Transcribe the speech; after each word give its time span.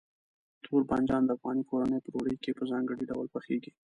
تور 0.63 0.81
بانجان 0.89 1.23
د 1.25 1.29
افغاني 1.37 1.63
کورنیو 1.69 2.03
په 2.03 2.09
ډوډۍ 2.13 2.35
کې 2.43 2.57
په 2.57 2.63
ځانګړي 2.71 3.03
ډول 3.11 3.27
پخېږي. 3.35 3.71